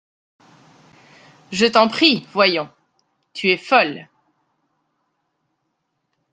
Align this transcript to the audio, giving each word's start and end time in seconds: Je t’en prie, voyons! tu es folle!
Je 1.51 1.67
t’en 1.67 1.87
prie, 1.87 2.25
voyons! 2.33 2.67
tu 3.35 3.51
es 3.51 3.57
folle! 3.57 4.09